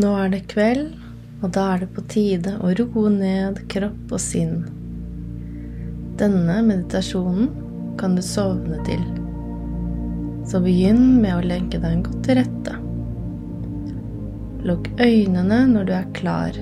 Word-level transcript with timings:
Nå 0.00 0.10
er 0.16 0.30
det 0.32 0.46
kveld, 0.48 0.94
og 1.42 1.50
da 1.52 1.62
er 1.74 1.80
det 1.82 1.88
på 1.92 2.02
tide 2.08 2.54
å 2.64 2.70
roe 2.78 3.10
ned 3.12 3.58
kropp 3.72 4.12
og 4.14 4.20
sinn. 4.22 4.62
Denne 6.20 6.60
meditasjonen 6.64 7.50
kan 8.00 8.14
du 8.16 8.22
sovne 8.24 8.78
til, 8.86 9.02
så 10.48 10.60
begynn 10.64 11.18
med 11.20 11.34
å 11.34 11.42
legge 11.44 11.80
deg 11.82 12.04
godt 12.06 12.22
til 12.24 12.38
rette. 12.38 12.76
Lukk 14.70 14.88
øynene 15.02 15.60
når 15.74 15.90
du 15.90 15.92
er 15.98 16.08
klar, 16.16 16.56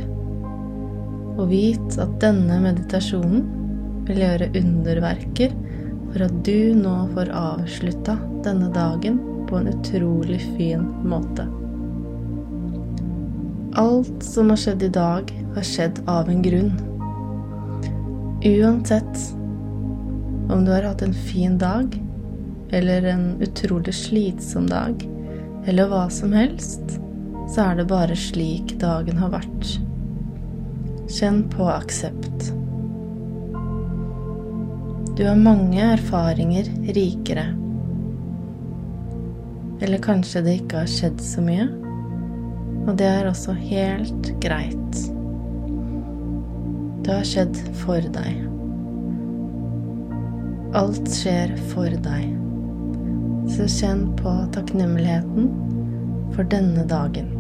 og 1.36 1.44
vit 1.52 2.00
at 2.02 2.18
denne 2.24 2.58
meditasjonen 2.64 3.46
vil 4.08 4.24
gjøre 4.24 4.50
underverker 4.64 5.54
for 6.08 6.26
at 6.26 6.42
du 6.48 6.74
nå 6.80 6.96
får 7.14 7.30
avslutta 7.44 8.18
denne 8.48 8.72
dagen 8.74 9.22
på 9.46 9.60
en 9.60 9.70
utrolig 9.76 10.42
fin 10.56 10.90
måte. 11.06 11.46
Alt 13.78 14.22
som 14.22 14.50
har 14.50 14.56
skjedd 14.58 14.82
i 14.82 14.88
dag, 14.88 15.28
har 15.54 15.62
skjedd 15.62 16.00
av 16.10 16.28
en 16.28 16.40
grunn. 16.42 16.72
Uansett 18.42 19.20
om 20.50 20.64
du 20.64 20.72
har 20.72 20.82
hatt 20.82 21.02
en 21.02 21.14
fin 21.14 21.54
dag, 21.58 21.94
eller 22.74 23.06
en 23.12 23.36
utrolig 23.38 23.94
slitsom 23.94 24.66
dag, 24.66 25.06
eller 25.70 25.86
hva 25.92 26.08
som 26.10 26.34
helst, 26.34 26.98
så 27.54 27.68
er 27.68 27.78
det 27.78 27.86
bare 27.94 28.18
slik 28.18 28.74
dagen 28.82 29.22
har 29.22 29.30
vært. 29.38 29.70
Kjenn 31.06 31.44
på 31.54 31.70
aksept. 31.70 32.50
Du 35.14 35.22
har 35.22 35.38
mange 35.38 35.78
erfaringer 35.94 36.66
rikere. 36.98 37.46
Eller 39.78 40.02
kanskje 40.02 40.42
det 40.42 40.62
ikke 40.64 40.82
har 40.82 40.96
skjedd 40.98 41.22
så 41.22 41.46
mye, 41.46 41.70
og 42.88 42.96
det 42.96 43.06
er 43.06 43.26
også 43.28 43.52
helt 43.52 44.30
greit. 44.40 45.00
Det 47.04 47.12
har 47.12 47.26
skjedd 47.28 47.58
for 47.82 48.04
deg. 48.14 48.44
Alt 50.76 51.10
skjer 51.12 51.52
for 51.72 51.92
deg. 52.04 52.32
Så 53.52 53.68
kjenn 53.72 54.06
på 54.16 54.32
takknemligheten 54.56 55.50
for 56.32 56.48
denne 56.48 56.84
dagen. 56.88 57.30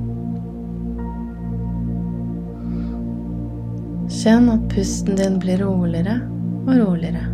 Kjenn 4.18 4.48
at 4.52 4.64
pusten 4.72 5.16
din 5.16 5.36
blir 5.40 5.62
roligere 5.64 6.18
og 6.66 6.72
roligere. 6.76 7.26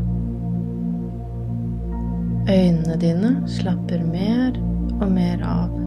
Øynene 2.51 2.99
dine 3.01 3.37
slapper 3.49 4.03
mer 4.07 4.59
og 5.01 5.09
mer 5.11 5.47
av. 5.47 5.84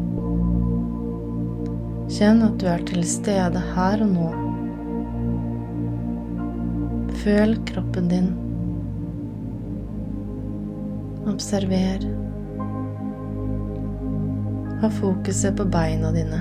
Kjenn 2.08 2.40
at 2.40 2.54
du 2.56 2.70
er 2.72 2.84
til 2.88 3.04
stede 3.04 3.60
her 3.74 4.00
og 4.06 4.12
nå. 4.14 4.28
Føl 7.20 7.58
kroppen 7.68 8.08
din. 8.08 8.30
Observer. 11.28 12.06
Ha 14.80 14.92
fokuset 15.02 15.60
på 15.60 15.68
beina 15.68 16.14
dine. 16.16 16.40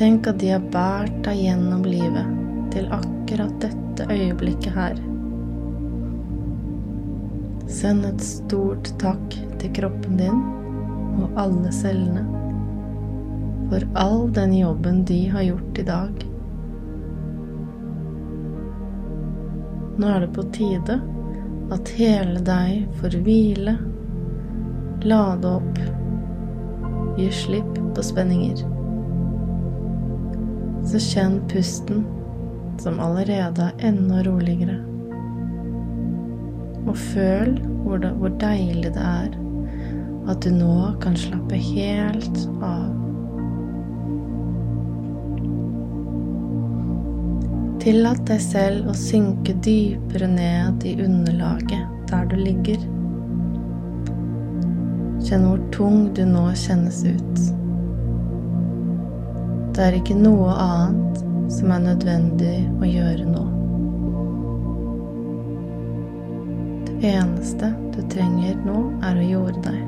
Tenk 0.00 0.32
at 0.32 0.40
de 0.40 0.54
har 0.54 0.64
båret 0.72 1.20
deg 1.28 1.44
gjennom 1.44 1.84
livet 1.84 2.34
til 2.72 2.88
akkurat 2.88 3.52
dette 3.60 4.08
øyeblikket 4.08 4.72
her. 4.80 5.06
Send 7.68 8.08
et 8.08 8.24
stort 8.24 8.94
takk 9.02 9.40
til 9.60 9.76
kroppen 9.76 10.16
din 10.24 10.44
og 11.20 11.42
alle 11.44 11.68
cellene 11.74 12.39
for 13.70 13.86
all 13.94 14.32
den 14.32 14.52
jobben 14.58 15.04
de 15.04 15.28
har 15.28 15.42
gjort 15.42 15.78
i 15.78 15.82
dag. 15.82 16.26
Nå 19.96 20.10
er 20.10 20.20
det 20.20 20.32
på 20.34 20.44
tide 20.56 20.98
at 21.70 21.94
hele 21.94 22.42
deg 22.44 22.98
får 23.00 23.16
hvile, 23.24 23.76
lade 25.06 25.54
opp, 25.60 25.80
gi 27.16 27.30
slipp 27.32 27.80
på 27.94 28.04
spenninger. 28.04 28.66
Så 30.90 31.00
kjenn 31.06 31.40
pusten, 31.48 32.04
som 32.80 33.00
allerede 33.00 33.70
er 33.70 33.90
enda 33.92 34.24
roligere 34.26 34.80
og 36.88 36.96
føl 36.96 37.58
hvor, 37.84 37.98
det, 37.98 38.10
hvor 38.18 38.32
deilig 38.40 38.94
det 38.94 39.04
er 39.04 39.36
at 40.30 40.44
du 40.44 40.50
nå 40.54 40.94
kan 41.02 41.16
slappe 41.18 41.58
helt 41.72 42.44
av. 42.62 42.99
Tillat 47.80 48.26
deg 48.28 48.40
selv 48.44 48.90
å 48.92 48.94
synke 48.96 49.54
dypere 49.64 50.26
ned 50.28 50.82
i 50.84 50.90
underlaget 51.00 52.10
der 52.10 52.26
du 52.28 52.34
ligger. 52.36 52.82
Kjenn 55.24 55.46
hvor 55.48 55.62
tung 55.72 56.02
du 56.12 56.20
nå 56.28 56.42
kjennes 56.60 56.98
ut. 57.08 57.40
Det 59.72 59.86
er 59.86 59.96
ikke 59.96 60.18
noe 60.20 60.52
annet 60.60 61.24
som 61.56 61.72
er 61.72 61.82
nødvendig 61.86 62.54
å 62.68 62.92
gjøre 62.92 63.32
nå. 63.32 63.48
Det 66.90 67.16
eneste 67.16 67.72
du 67.96 68.02
trenger 68.12 68.60
nå, 68.68 68.90
er 69.08 69.16
å 69.16 69.28
jorde 69.32 69.70
deg. 69.70 69.82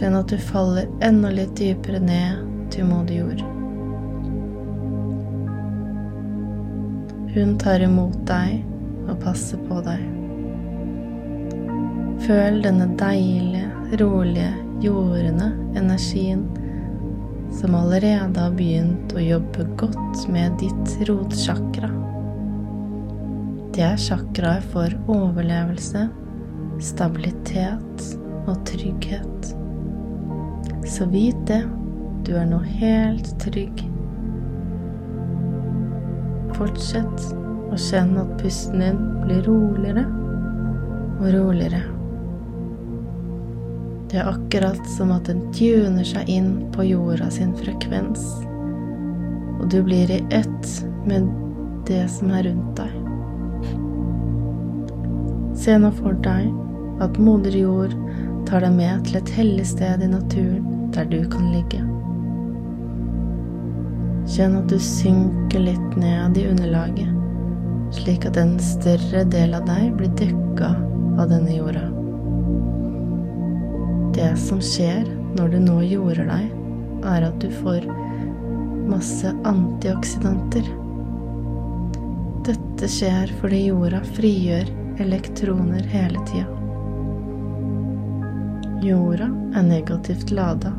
Kjenn 0.00 0.22
at 0.24 0.32
du 0.32 0.38
faller 0.40 0.88
enda 1.04 1.28
litt 1.42 1.58
dypere 1.60 2.00
ned 2.00 2.70
til 2.72 2.88
moder 2.88 3.20
jord. 3.20 3.50
Hun 7.32 7.54
tar 7.58 7.80
imot 7.80 8.18
deg 8.28 8.58
og 9.08 9.14
passer 9.22 9.60
på 9.64 9.78
deg. 9.86 10.02
Føl 12.26 12.58
denne 12.64 12.90
deilige, 13.00 13.70
rolige, 14.02 14.50
jordende 14.84 15.48
energien 15.78 16.42
som 17.56 17.74
allerede 17.78 18.36
har 18.36 18.52
begynt 18.56 19.14
å 19.16 19.22
jobbe 19.24 19.64
godt 19.80 20.26
med 20.32 20.58
ditt 20.60 21.08
rotsjakra. 21.08 21.88
Det 23.72 23.84
er 23.86 24.00
chakraet 24.00 24.66
for 24.72 24.92
overlevelse, 25.12 26.04
stabilitet 26.84 28.06
og 28.44 28.60
trygghet. 28.68 29.52
Så 30.84 31.08
vit 31.08 31.40
det, 31.48 31.62
du 32.28 32.34
er 32.36 32.48
nå 32.52 32.60
helt 32.76 33.32
trygg. 33.40 33.86
Fortsett 36.62 37.22
å 37.74 37.76
kjenne 37.80 38.22
at 38.22 38.36
pusten 38.38 38.78
din 38.78 38.98
blir 39.24 39.40
roligere 39.48 40.04
og 41.16 41.24
roligere. 41.34 41.80
Det 44.12 44.20
er 44.20 44.30
akkurat 44.30 44.78
som 44.92 45.10
at 45.10 45.26
den 45.26 45.40
tuner 45.56 46.06
seg 46.06 46.30
inn 46.30 46.52
på 46.70 46.86
jorda 46.86 47.32
sin 47.34 47.50
frekvens, 47.58 48.22
og 49.58 49.66
du 49.74 49.80
blir 49.82 50.06
i 50.14 50.20
ett 50.30 50.70
med 51.02 51.26
det 51.90 52.04
som 52.14 52.30
er 52.30 52.46
rundt 52.46 52.78
deg. 52.78 52.94
Se 55.64 55.74
nå 55.82 55.90
for 55.98 56.14
deg 56.22 57.02
at 57.02 57.18
moder 57.18 57.58
jord 57.58 57.98
tar 58.46 58.62
deg 58.62 58.78
med 58.78 59.02
til 59.08 59.18
et 59.18 59.34
hellig 59.40 59.66
sted 59.74 60.06
i 60.06 60.14
naturen 60.14 60.86
der 60.94 61.10
du 61.10 61.24
kan 61.26 61.50
ligge. 61.56 61.82
Kjenn 64.22 64.54
at 64.60 64.68
du 64.70 64.78
synker 64.78 65.64
litt 65.64 65.96
ned 65.98 66.36
i 66.38 66.44
underlaget, 66.46 67.10
slik 67.96 68.26
at 68.28 68.38
en 68.38 68.54
større 68.62 69.24
del 69.26 69.56
av 69.58 69.66
deg 69.66 69.88
blir 69.98 70.12
dekka 70.20 70.68
av 71.18 71.32
denne 71.32 71.56
jorda. 71.56 71.88
Det 74.14 74.30
som 74.38 74.60
skjer 74.62 75.08
når 75.34 75.54
du 75.54 75.58
nå 75.64 75.80
jorder 75.88 76.30
deg, 76.30 76.52
er 77.10 77.26
at 77.26 77.42
du 77.42 77.48
får 77.64 77.88
masse 78.86 79.32
antioksidanter. 79.48 80.70
Dette 82.46 82.90
skjer 82.94 83.34
fordi 83.40 83.64
jorda 83.72 84.04
frigjør 84.14 84.70
elektroner 85.02 85.82
hele 85.90 86.22
tida. 86.30 86.46
Jorda 88.86 89.28
er 89.58 89.66
negativt 89.66 90.30
lada, 90.34 90.72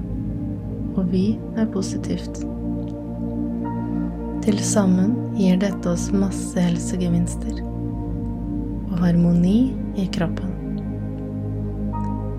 og 0.95 1.06
vi 1.12 1.28
er 1.60 1.68
positivt. 1.75 2.44
Til 4.44 4.57
sammen 4.60 5.13
gir 5.38 5.56
dette 5.56 5.88
oss 5.88 6.10
masse 6.12 6.60
helsegevinster 6.60 7.62
og 7.63 8.98
harmoni 9.00 9.72
i 9.95 10.04
kroppen. 10.12 10.50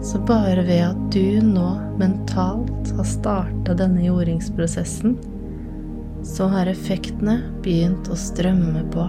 Så 0.05 0.19
bare 0.29 0.67
ved 0.67 0.83
at 0.85 0.99
du 1.15 1.41
nå 1.41 1.71
mentalt 1.97 2.91
har 2.99 3.09
starta 3.09 3.77
denne 3.79 4.05
jordingsprosessen, 4.05 5.15
så 6.29 6.51
har 6.53 6.69
effektene 6.69 7.39
begynt 7.65 8.11
å 8.13 8.19
strømme 8.21 8.85
på. 8.93 9.07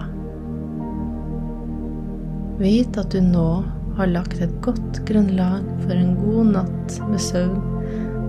Vit 2.62 2.96
at 2.96 3.12
du 3.12 3.20
nå 3.20 3.50
har 3.98 4.08
lagt 4.14 4.40
et 4.40 4.56
godt 4.64 5.02
grunnlag 5.08 5.68
for 5.82 5.92
en 5.92 6.16
god 6.22 6.54
natt 6.54 6.96
med 7.10 7.20
søvn 7.20 7.60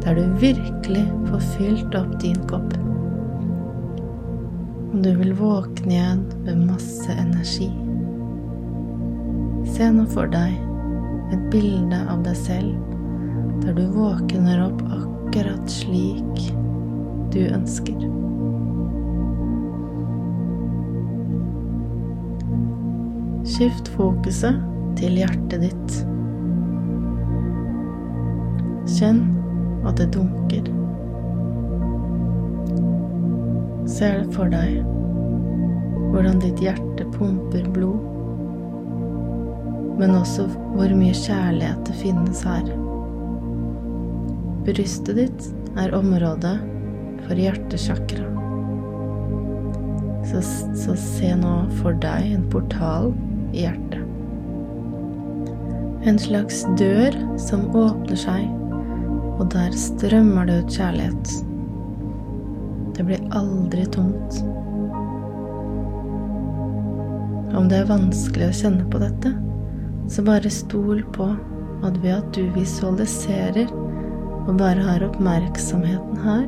der 0.03 0.19
du 0.19 0.27
virkelig 0.43 1.07
får 1.31 1.47
fylt 1.55 1.97
opp 2.01 2.19
din 2.19 2.43
kopp. 2.51 2.75
Og 4.97 5.03
du 5.05 5.11
vil 5.13 5.35
våkne 5.37 5.91
igjen 5.93 6.21
med 6.41 6.61
masse 6.71 7.13
energi. 7.13 7.67
Se 9.69 9.89
nå 9.93 10.07
for 10.09 10.25
deg 10.33 10.55
et 11.35 11.43
bilde 11.53 11.99
av 12.09 12.23
deg 12.25 12.39
selv 12.39 12.79
der 13.61 13.75
du 13.77 13.83
våkner 13.93 14.63
opp 14.63 14.81
akkurat 14.95 15.69
slik 15.69 16.47
du 17.29 17.43
ønsker. 17.45 18.07
Skift 23.53 23.93
fokuset 23.99 24.57
til 24.97 25.21
hjertet 25.21 25.67
ditt. 25.67 25.99
Kjenn 28.97 29.21
at 29.85 30.01
det 30.01 30.09
dunker. 30.17 30.76
Ser 33.97 34.19
for 34.29 34.45
deg 34.51 34.83
hvordan 36.11 36.37
ditt 36.43 36.59
hjerte 36.61 37.05
pumper 37.15 37.63
blod, 37.73 38.03
men 39.97 40.13
også 40.13 40.45
hvor 40.75 40.93
mye 40.99 41.15
kjærlighet 41.17 41.81
det 41.87 41.95
finnes 42.03 42.43
her. 42.45 42.69
Brystet 44.67 45.17
ditt 45.17 45.47
er 45.81 45.95
området 45.97 46.53
for 47.23 47.41
hjertesjakra. 47.41 48.27
Så, 50.29 50.43
så 50.77 50.99
se 51.01 51.33
nå 51.41 51.55
for 51.79 51.97
deg 52.05 52.35
en 52.35 52.45
portal 52.53 53.15
i 53.49 53.65
hjertet. 53.65 54.05
En 56.05 56.21
slags 56.21 56.67
dør 56.77 57.17
som 57.41 57.65
åpner 57.73 58.25
seg, 58.27 58.45
og 59.41 59.47
der 59.57 59.73
strømmer 59.73 60.45
det 60.45 60.61
ut 60.61 60.77
kjærlighet. 60.77 61.37
Det 62.97 63.03
blir 63.03 63.19
aldri 63.29 63.85
tomt. 63.85 64.43
Om 67.57 67.67
det 67.69 67.83
er 67.83 67.89
vanskelig 67.89 68.47
å 68.49 68.55
kjenne 68.57 68.87
på 68.89 69.01
dette, 69.01 69.33
så 70.09 70.23
bare 70.25 70.49
stol 70.49 71.03
på 71.13 71.27
at 71.85 71.99
ved 72.01 72.15
at 72.15 72.31
du 72.33 72.47
visualiserer 72.55 73.69
og 74.47 74.55
bare 74.57 74.81
har 74.81 75.05
oppmerksomheten 75.05 76.17
her, 76.23 76.47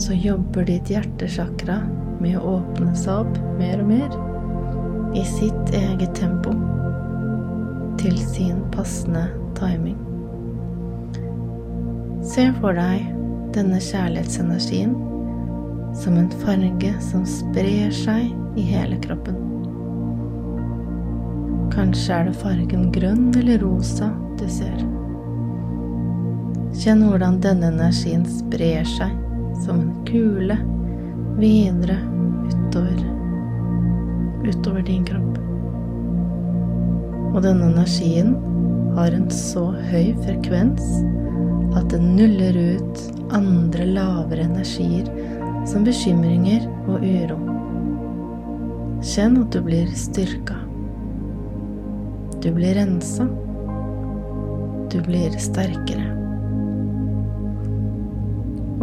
så 0.00 0.16
jobber 0.16 0.64
ditt 0.70 0.88
hjertesjakra 0.88 1.82
med 2.22 2.38
å 2.40 2.56
åpne 2.56 2.96
seg 2.96 3.26
opp 3.26 3.40
mer 3.60 3.82
og 3.82 3.92
mer 3.92 4.18
i 5.18 5.26
sitt 5.28 5.74
eget 5.76 6.16
tempo 6.16 6.56
til 8.00 8.16
sin 8.32 8.64
passende 8.72 9.28
timing. 9.58 10.00
Se 12.24 12.48
for 12.62 12.78
deg 12.78 13.10
denne 13.52 13.82
kjærlighetsenergien 13.82 15.11
som 15.94 16.16
en 16.16 16.30
farge 16.42 16.92
som 17.00 17.24
sprer 17.28 17.90
seg 17.94 18.32
i 18.58 18.64
hele 18.72 18.98
kroppen. 19.04 19.38
Kanskje 21.72 22.18
er 22.18 22.28
det 22.28 22.36
fargen 22.40 22.90
grønn 22.92 23.30
eller 23.38 23.62
rosa 23.64 24.10
du 24.40 24.44
ser. 24.50 24.76
Kjenn 26.82 27.04
hvordan 27.04 27.40
denne 27.44 27.72
energien 27.72 28.24
sprer 28.28 28.84
seg 28.88 29.12
som 29.64 29.80
en 29.80 29.92
kule 30.08 30.56
videre 31.38 31.98
utover 32.48 33.02
utover 34.42 34.82
din 34.82 35.04
kropp. 35.06 35.38
Og 37.32 37.42
denne 37.44 37.70
energien 37.70 38.34
har 38.96 39.14
en 39.16 39.28
så 39.32 39.68
høy 39.92 40.12
frekvens 40.24 40.82
at 41.78 41.88
den 41.92 42.12
nuller 42.18 42.58
ut 42.76 43.04
andre 43.32 43.86
lavere 43.88 44.44
energier 44.44 45.08
som 45.68 45.84
bekymringer 45.86 46.66
og 46.90 47.04
uro. 47.04 47.38
Kjenn 49.02 49.38
at 49.42 49.54
du 49.54 49.62
blir 49.66 49.88
styrka. 49.98 50.56
Du 52.42 52.50
blir 52.54 52.74
rensa. 52.74 53.26
Du 54.90 54.98
blir 55.06 55.34
sterkere. 55.38 56.08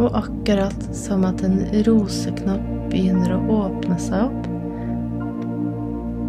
Og 0.00 0.16
akkurat 0.16 0.88
som 0.96 1.26
at 1.28 1.44
en 1.44 1.60
roseknopp 1.86 2.64
begynner 2.90 3.36
å 3.36 3.40
åpne 3.66 3.98
seg 4.00 4.30
opp, 4.30 4.48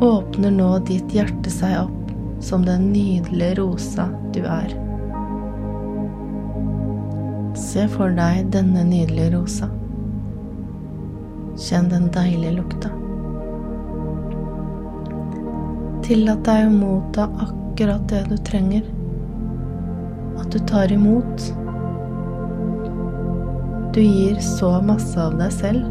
åpner 0.04 0.54
nå 0.54 0.70
ditt 0.88 1.16
hjerte 1.16 1.54
seg 1.54 1.78
opp 1.86 2.12
som 2.44 2.66
den 2.68 2.90
nydelige 2.92 3.60
rosa 3.62 4.10
du 4.36 4.42
er. 4.44 4.76
Se 7.60 7.88
for 7.92 8.12
deg 8.18 8.50
denne 8.56 8.84
nydelige 8.88 9.38
rosa. 9.38 9.72
Kjenn 11.58 11.90
den 11.92 12.10
deilige 12.14 12.58
lukta. 12.60 12.92
Tillat 16.06 16.46
deg 16.48 16.68
å 16.68 16.76
motta 16.76 17.28
akkurat 17.48 18.08
det 18.12 18.26
du 18.30 18.38
trenger. 18.52 18.86
At 20.42 20.52
du 20.54 20.60
tar 20.68 20.92
imot 20.92 21.52
du 23.94 24.02
gir 24.02 24.38
så 24.40 24.82
masse 24.82 25.20
av 25.20 25.34
deg 25.36 25.52
selv, 25.52 25.88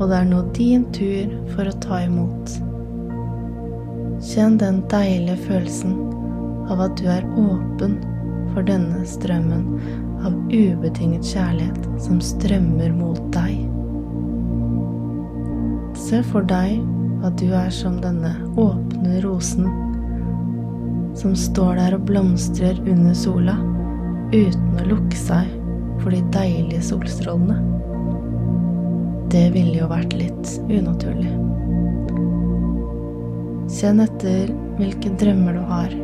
og 0.00 0.08
det 0.10 0.16
er 0.16 0.24
nå 0.26 0.40
din 0.56 0.86
tur 0.90 1.36
for 1.52 1.68
å 1.70 1.74
ta 1.84 2.00
imot. 2.02 2.56
Kjenn 4.26 4.56
den 4.58 4.80
deilige 4.90 5.36
følelsen 5.44 5.94
av 6.66 6.82
at 6.88 6.98
du 6.98 7.06
er 7.12 7.28
åpen 7.38 7.94
for 8.50 8.66
denne 8.66 9.04
strømmen 9.06 9.68
av 10.26 10.34
ubetinget 10.50 11.30
kjærlighet 11.30 11.86
som 12.08 12.18
strømmer 12.18 12.90
mot 12.98 13.22
deg. 13.36 13.65
Se 16.06 16.20
for 16.22 16.44
deg 16.46 16.76
at 17.26 17.34
du 17.40 17.48
er 17.50 17.70
som 17.74 17.96
denne 17.98 18.30
åpne 18.62 19.18
rosen 19.24 19.64
som 21.18 21.32
står 21.34 21.80
der 21.80 21.94
og 21.96 22.04
blomstrer 22.06 22.76
under 22.86 23.16
sola 23.16 23.56
uten 24.30 24.76
å 24.78 24.84
lukke 24.86 25.18
seg 25.18 25.48
for 26.04 26.14
de 26.14 26.20
deilige 26.30 26.84
solstrålene. 26.92 27.56
Det 29.32 29.48
ville 29.56 29.80
jo 29.80 29.88
vært 29.90 30.14
litt 30.14 30.52
unaturlig. 30.68 31.32
Kjenn 33.74 34.04
etter 34.04 34.52
hvilke 34.76 35.10
drømmer 35.18 35.58
du 35.58 35.64
har. 35.72 35.96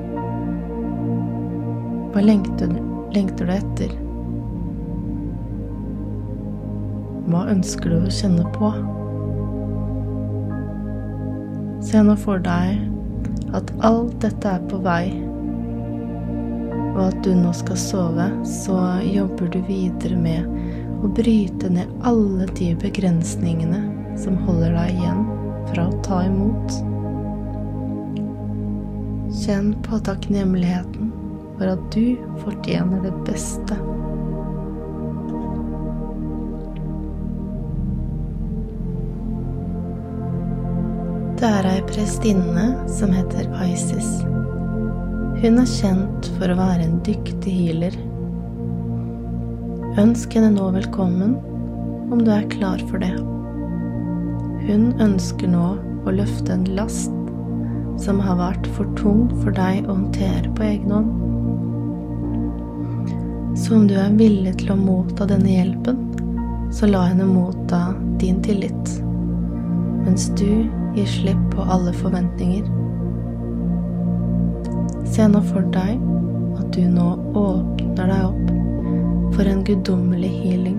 Hva 2.10 2.24
lengter, 2.24 2.74
lengter 3.14 3.46
du 3.46 3.54
etter? 3.54 3.94
Hva 7.30 7.44
ønsker 7.54 7.94
du 7.94 8.00
å 8.00 8.16
kjenne 8.18 8.48
på? 8.58 8.72
Se 11.82 12.00
nå 12.02 12.14
for 12.22 12.42
deg 12.42 12.80
at 13.56 13.74
alt 13.84 14.16
dette 14.22 14.56
er 14.56 14.64
på 14.70 14.78
vei 14.84 15.10
og 16.92 17.00
at 17.06 17.20
du 17.24 17.32
nå 17.36 17.52
skal 17.56 17.78
sove, 17.80 18.26
så 18.44 18.76
jobber 19.06 19.48
du 19.52 19.60
videre 19.64 20.18
med 20.20 20.48
å 21.02 21.10
bryte 21.16 21.70
ned 21.72 21.90
alle 22.06 22.46
de 22.58 22.72
begrensningene 22.82 23.80
som 24.20 24.36
holder 24.46 24.76
deg 24.76 24.98
igjen 25.00 25.22
fra 25.70 25.86
å 25.88 26.00
ta 26.04 26.20
imot. 26.28 26.76
Kjenn 29.42 29.72
på 29.86 30.02
takknemligheten 30.04 31.08
for 31.56 31.72
at 31.72 31.88
du 31.96 32.20
fortjener 32.44 33.00
det 33.06 33.14
beste. 33.26 33.78
Det 41.42 41.48
er 41.50 41.66
ei 41.66 41.80
prestinne 41.82 42.64
som 42.86 43.10
heter 43.10 43.48
Isis. 43.64 44.20
Hun 45.42 45.56
er 45.58 45.66
kjent 45.66 46.26
for 46.36 46.52
å 46.52 46.54
være 46.54 46.84
en 46.84 47.00
dyktig 47.02 47.50
healer. 47.50 47.96
Ønsk 49.98 50.36
henne 50.38 50.52
nå 50.54 50.68
velkommen 50.76 51.32
om 52.14 52.20
du 52.22 52.30
er 52.30 52.46
klar 52.52 52.78
for 52.86 53.02
det. 53.02 53.10
Hun 54.68 54.92
ønsker 55.02 55.50
nå 55.50 55.64
å 56.06 56.14
løfte 56.14 56.54
en 56.54 56.62
last 56.76 57.10
som 58.04 58.22
har 58.22 58.38
vært 58.38 58.68
for 58.76 58.86
tung 59.00 59.24
for 59.40 59.50
deg 59.56 59.82
å 59.88 59.96
håndtere 59.96 60.52
på 60.54 60.62
egen 60.68 60.94
hånd. 60.94 61.10
Så 63.64 63.80
om 63.80 63.88
du 63.90 63.96
er 63.98 64.14
villig 64.14 64.60
til 64.62 64.70
å 64.76 64.78
motta 64.78 65.26
denne 65.32 65.50
hjelpen, 65.56 65.98
så 66.70 66.86
la 66.86 67.02
henne 67.08 67.26
motta 67.26 67.82
din 68.22 68.38
tillit, 68.46 68.94
mens 70.06 70.30
du 70.38 70.70
gir 70.96 71.06
slipp 71.06 71.42
på 71.54 71.62
alle 71.62 71.92
forventninger. 71.96 72.66
Se 75.12 75.26
nå 75.28 75.42
for 75.48 75.66
deg 75.74 76.00
at 76.60 76.68
du 76.76 76.82
nå 76.88 77.08
åpner 77.36 78.12
deg 78.12 78.24
opp 78.28 79.34
for 79.36 79.48
en 79.48 79.62
guddommelig 79.64 80.30
healing. 80.42 80.78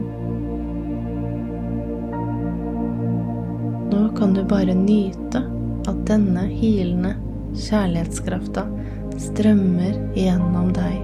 Nå 3.94 4.04
kan 4.18 4.34
du 4.34 4.44
bare 4.50 4.74
nyte 4.78 5.44
at 5.90 6.06
denne 6.10 6.46
hilende 6.50 7.16
kjærlighetskrafta 7.54 8.66
strømmer 9.22 9.98
gjennom 10.18 10.72
deg. 10.74 11.02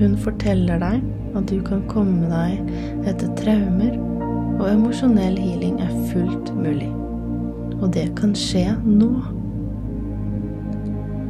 Hun 0.00 0.16
forteller 0.20 0.82
deg 0.82 1.04
at 1.36 1.46
du 1.50 1.60
kan 1.64 1.84
komme 1.90 2.28
deg 2.30 3.08
etter 3.08 3.30
traumer, 3.38 3.94
og 4.56 4.68
emosjonell 4.70 5.36
healing 5.38 5.80
er 5.84 5.92
fullt 6.10 6.52
mulig. 6.56 6.88
Og 7.80 7.90
det 7.94 8.08
kan 8.16 8.32
skje 8.36 8.70
nå. 8.84 9.10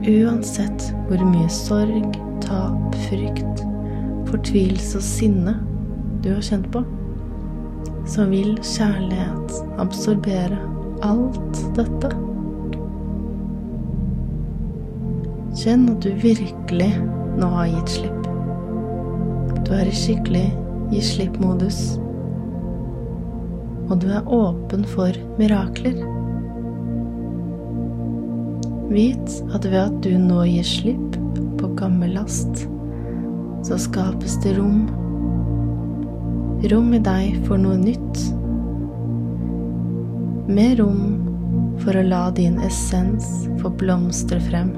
Uansett 0.06 0.90
hvor 1.09 1.25
mye 1.26 1.49
sorg, 1.50 2.21
tap, 2.45 2.95
frykt, 3.09 3.64
fortvilelse 4.28 5.00
og 5.00 5.06
sinne 5.06 5.56
du 6.23 6.30
har 6.30 6.45
kjent 6.47 6.71
på, 6.75 6.85
så 8.06 8.28
vil 8.30 8.54
kjærlighet 8.62 9.59
absorbere 9.83 10.61
alt 11.06 11.61
dette. 11.78 12.12
Kjenn 15.56 15.88
at 15.90 16.04
du 16.04 16.12
virkelig 16.23 16.92
nå 17.40 17.50
har 17.59 17.73
gitt 17.75 17.99
slipp. 17.99 18.33
Du 19.66 19.75
er 19.75 19.88
i 19.90 19.95
skikkelig 19.99 20.49
gi 20.92 21.00
slipp-modus. 21.02 21.97
Og 23.87 24.00
du 24.02 24.09
er 24.11 24.28
åpen 24.33 24.85
for 24.90 25.14
mirakler. 25.38 25.99
Vit 28.90 29.37
at 29.55 29.66
ved 29.66 29.78
at 29.83 29.99
du 30.02 30.12
nå 30.19 30.45
gir 30.47 30.66
slipp 30.66 31.19
på 31.61 31.71
gammel 31.78 32.16
last, 32.19 32.66
så 33.66 33.78
skapes 33.83 34.38
det 34.45 34.57
rom. 34.59 34.87
Rom 36.71 36.90
i 36.97 37.02
deg 37.02 37.38
for 37.47 37.61
noe 37.62 37.78
nytt. 37.78 38.23
Med 40.47 40.78
rom 40.81 41.07
for 41.83 41.99
å 41.99 42.05
la 42.07 42.26
din 42.35 42.59
essens 42.64 43.47
få 43.61 43.71
blomstre 43.78 44.40
frem 44.49 44.75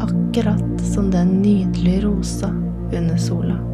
akkurat 0.00 0.80
som 0.80 1.10
den 1.10 1.28
nydelige 1.42 2.06
rosa 2.06 2.48
under 2.92 3.16
sola. 3.16 3.69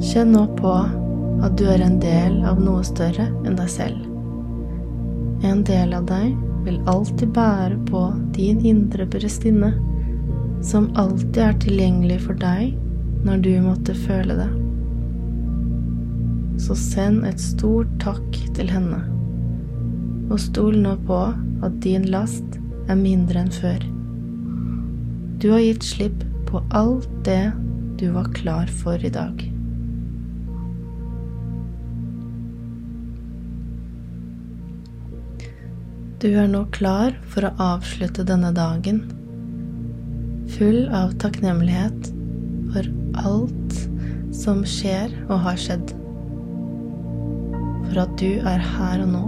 Kjenn 0.00 0.32
nå 0.32 0.46
på 0.56 0.70
at 1.44 1.56
du 1.60 1.66
er 1.68 1.82
en 1.84 1.98
del 2.00 2.38
av 2.48 2.60
noe 2.62 2.80
større 2.88 3.26
enn 3.44 3.56
deg 3.58 3.68
selv. 3.68 4.06
En 5.44 5.60
del 5.68 5.92
av 5.96 6.06
deg 6.08 6.32
vil 6.64 6.80
alltid 6.88 7.34
bære 7.36 7.76
på 7.88 8.06
din 8.36 8.62
indre 8.64 9.04
prestinne, 9.12 9.74
som 10.64 10.88
alltid 11.00 11.42
er 11.44 11.60
tilgjengelig 11.60 12.18
for 12.24 12.40
deg 12.40 12.72
når 13.28 13.44
du 13.44 13.52
måtte 13.64 13.96
føle 14.06 14.38
det. 14.40 14.48
Så 16.64 16.76
send 16.80 17.28
et 17.28 17.40
stort 17.40 17.92
takk 18.00 18.40
til 18.56 18.72
henne, 18.72 19.02
og 20.32 20.40
stol 20.40 20.80
nå 20.80 20.96
på 21.08 21.22
at 21.60 21.80
din 21.84 22.08
last 22.12 22.60
er 22.88 23.00
mindre 23.00 23.44
enn 23.44 23.52
før. 23.52 23.84
Du 25.40 25.50
har 25.52 25.64
gitt 25.64 25.84
slipp 25.92 26.24
på 26.48 26.64
alt 26.76 27.08
det 27.28 27.52
du 28.00 28.10
var 28.16 28.32
klar 28.36 28.68
for 28.80 28.96
i 28.96 29.12
dag. 29.12 29.59
Du 36.20 36.26
er 36.36 36.50
nå 36.52 36.66
klar 36.76 37.14
for 37.32 37.46
å 37.48 37.50
avslutte 37.64 38.26
denne 38.28 38.50
dagen, 38.52 38.98
full 40.52 40.82
av 40.92 41.14
takknemlighet 41.22 42.10
for 42.74 42.88
alt 43.22 43.78
som 44.36 44.60
skjer 44.68 45.14
og 45.30 45.38
har 45.46 45.56
skjedd, 45.62 45.94
for 47.86 48.02
at 48.02 48.12
du 48.20 48.36
er 48.36 48.60
her 48.60 49.00
og 49.06 49.08
nå. 49.14 49.22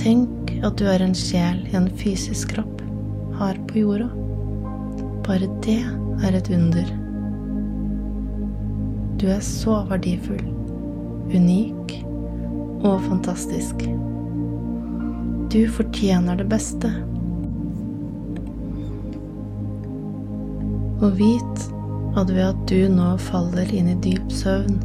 Tenk 0.00 0.54
at 0.64 0.80
du 0.80 0.88
er 0.88 1.04
en 1.04 1.12
sjel 1.12 1.60
i 1.68 1.76
en 1.76 1.90
fysisk 2.00 2.54
kropp 2.54 2.80
her 3.42 3.60
på 3.68 3.82
jorda. 3.82 4.08
Bare 5.28 5.50
det 5.68 5.82
er 6.24 6.40
et 6.40 6.48
under. 6.56 6.88
Du 9.20 9.28
er 9.36 9.44
så 9.44 9.82
verdifull, 9.92 10.48
unik 11.36 11.98
og 12.88 13.04
fantastisk. 13.04 13.84
Du 15.54 15.68
fortjener 15.70 16.34
det 16.34 16.48
beste. 16.50 16.88
Og 20.98 21.12
vit 21.14 21.60
at 22.18 22.32
ved 22.32 22.40
at 22.42 22.64
du 22.66 22.88
nå 22.90 23.12
faller 23.22 23.70
inn 23.70 23.92
i 23.92 23.94
dyp 24.02 24.34
søvn, 24.34 24.80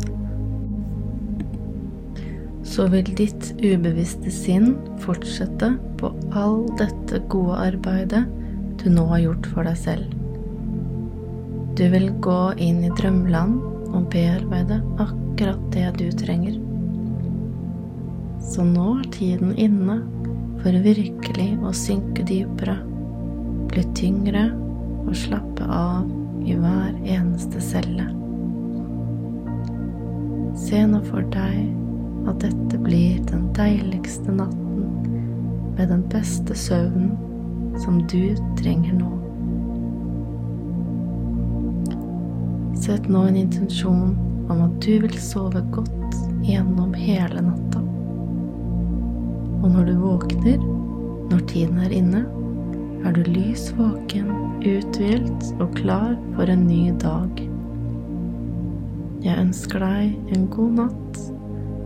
så 2.62 2.86
vil 2.94 3.10
ditt 3.18 3.50
ubevisste 3.64 4.30
sinn 4.30 4.76
fortsette 5.02 5.72
på 5.98 6.14
all 6.38 6.62
dette 6.78 7.24
gode 7.34 7.58
arbeidet 7.72 8.22
du 8.84 8.92
nå 8.94 9.08
har 9.10 9.26
gjort 9.26 9.50
for 9.56 9.66
deg 9.66 9.82
selv. 9.88 10.14
Du 11.82 11.88
vil 11.96 12.12
gå 12.22 12.38
inn 12.62 12.86
i 12.86 12.94
drømmeland 12.94 13.58
og 13.90 14.06
bearbeide 14.14 14.84
akkurat 15.02 15.66
det 15.74 15.90
du 15.98 16.06
trenger. 16.22 16.62
Så 18.54 18.70
nå 18.70 19.00
er 19.00 19.12
tiden 19.18 19.58
inne 19.58 19.98
for 20.60 20.76
virkelig 20.84 21.50
å 21.64 21.72
synke 21.76 22.26
dypere, 22.28 22.76
bli 23.70 23.84
tyngre 23.98 24.50
og 25.06 25.14
slappe 25.16 25.68
av 25.72 26.10
i 26.44 26.56
hver 26.60 26.96
eneste 27.06 27.62
celle. 27.64 28.08
Se 30.60 30.82
nå 30.88 31.00
for 31.08 31.24
deg 31.34 32.30
at 32.30 32.44
dette 32.44 32.80
blir 32.84 33.22
den 33.30 33.48
deiligste 33.56 34.34
natten 34.36 34.90
med 35.78 35.88
den 35.94 36.04
beste 36.12 36.56
søvnen 36.58 37.16
som 37.80 38.02
du 38.12 38.36
trenger 38.60 39.00
nå. 39.00 39.14
Sett 42.80 43.08
nå 43.12 43.24
en 43.30 43.40
intensjon 43.40 44.18
om 44.50 44.66
at 44.66 44.80
du 44.84 44.98
vil 45.06 45.20
sove 45.24 45.64
godt 45.72 46.20
gjennom 46.44 46.94
hele 46.98 47.44
natta. 47.48 47.79
Og 49.60 49.72
når 49.74 49.90
du 49.90 49.96
våkner, 50.00 50.62
når 51.30 51.42
tiden 51.52 51.80
er 51.84 51.92
inne, 51.92 52.24
er 53.04 53.16
du 53.16 53.24
lys 53.28 53.70
våken, 53.78 54.32
uthvilt 54.64 55.50
og 55.60 55.74
klar 55.76 56.16
for 56.36 56.52
en 56.52 56.64
ny 56.68 56.94
dag. 57.02 57.44
Jeg 59.24 59.36
ønsker 59.36 59.84
deg 59.84 60.34
en 60.36 60.48
god 60.54 60.78
natt 60.80 61.22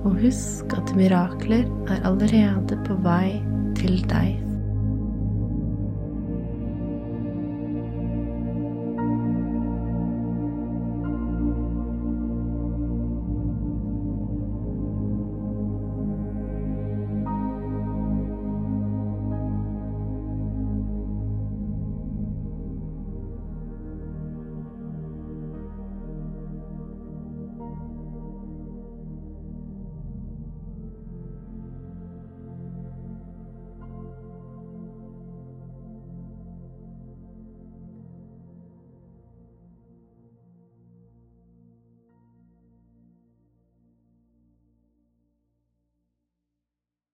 og 0.04 0.20
husk 0.22 0.74
at 0.78 0.94
mirakler 0.98 1.66
er 1.90 2.06
allerede 2.06 2.78
på 2.86 2.98
vei 3.06 3.40
til 3.80 4.04
deg. 4.12 4.53